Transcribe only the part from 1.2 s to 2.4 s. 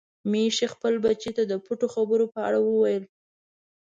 ته د پټو خبرو په